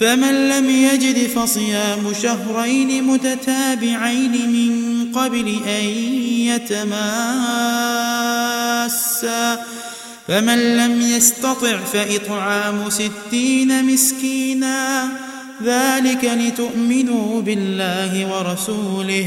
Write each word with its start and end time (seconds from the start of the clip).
فمن 0.00 0.48
لم 0.48 0.70
يجد 0.70 1.26
فصيام 1.28 2.12
شهرين 2.22 3.04
متتابعين 3.04 4.32
من 4.32 5.04
قبل 5.14 5.54
أن 5.78 5.84
يتماسا 8.94 9.62
فمن 10.28 10.76
لم 10.76 11.00
يستطع 11.00 11.76
فإطعام 11.92 12.90
ستين 12.90 13.84
مسكينا 13.84 15.08
ذلك 15.62 16.24
لتؤمنوا 16.24 17.42
بالله 17.42 18.32
ورسوله 18.36 19.26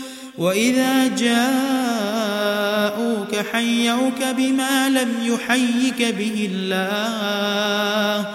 وإذا 0.37 1.07
جاءوك 1.07 3.35
حيوك 3.51 4.23
بما 4.37 4.89
لم 4.89 5.09
يحيك 5.23 6.01
به 6.15 6.49
الله 6.53 8.29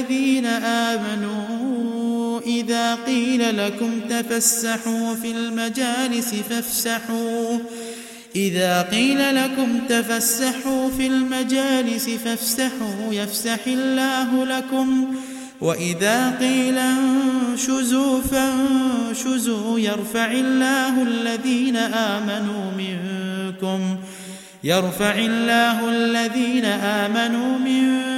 الذين 0.00 0.46
آمنوا 0.46 2.40
إذا 2.40 2.94
قيل 2.94 3.66
لكم 3.66 3.90
تفسحوا 4.10 5.14
في 5.14 5.30
المجالس 5.30 6.34
فافسحوا 6.50 7.58
إذا 8.36 8.82
قيل 8.82 9.34
لكم 9.44 9.78
تفسحوا 9.88 10.90
في 10.90 11.06
المجالس 11.06 12.10
فافسحوا 12.10 13.12
يفسح 13.12 13.58
الله 13.66 14.44
لكم 14.46 15.14
وإذا 15.60 16.36
قيل 16.40 16.78
انشزوا 16.78 18.20
فانشزوا 18.20 19.78
يرفع 19.78 20.30
الله 20.32 21.02
الذين 21.02 21.76
آمنوا 21.76 22.70
منكم 22.78 23.80
يرفع 24.64 25.14
الله 25.18 25.88
الذين 25.90 26.64
آمنوا 26.64 27.58
منكم 27.58 28.17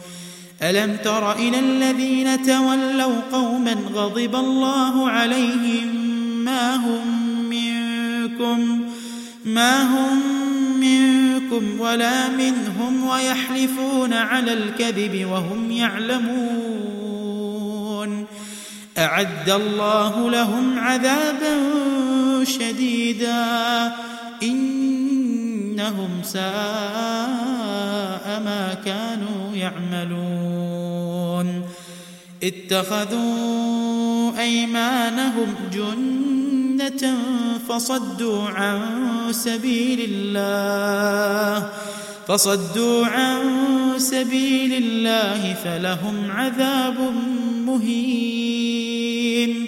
ألم 0.61 0.97
تر 1.03 1.31
إلى 1.31 1.59
الذين 1.59 2.43
تولوا 2.43 3.21
قوما 3.31 3.73
غضب 3.93 4.35
الله 4.35 5.09
عليهم 5.09 5.95
ما 6.45 6.75
هم 6.75 7.01
منكم 7.49 8.81
ما 9.45 9.83
هم 9.83 10.21
منكم 10.79 11.79
ولا 11.79 12.29
منهم 12.29 13.07
ويحلفون 13.07 14.13
على 14.13 14.53
الكذب 14.53 15.27
وهم 15.31 15.71
يعلمون 15.71 18.25
أعد 18.97 19.49
الله 19.49 20.29
لهم 20.31 20.79
عذاباً 20.79 21.84
شديدا 22.45 23.35
إنهم 24.43 26.09
ساء 26.23 26.45
ما 28.45 28.73
كانوا 28.85 29.55
يعملون 29.55 31.65
اتخذوا 32.43 34.39
أيمانهم 34.39 35.55
جنة 35.73 36.01
فصدوا 37.69 38.43
عن 38.43 38.81
سبيل 39.31 39.99
الله 40.11 41.69
فصدوا 42.27 43.05
عن 43.05 43.37
سبيل 43.97 44.73
الله 44.73 45.53
فلهم 45.63 46.31
عذاب 46.31 46.95
مهين 47.65 49.67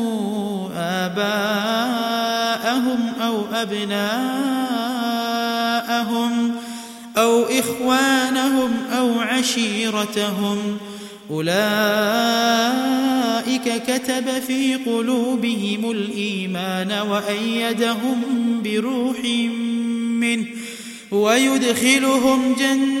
آباءهم 1.05 2.99
أو 3.21 3.41
أبناءهم 3.53 6.51
أو 7.17 7.43
إخوانهم 7.43 8.69
أو 8.97 9.19
عشيرتهم 9.19 10.77
أولئك 11.31 13.83
كتب 13.87 14.25
في 14.47 14.75
قلوبهم 14.75 15.91
الإيمان 15.91 16.91
وأيدهم 17.09 18.21
بروح 18.63 19.17
منه 20.21 20.45
ويدخلهم 21.11 22.55
جنات 22.59 23.00